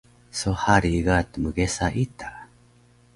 [0.37, 2.31] So hari ga tmgesa ita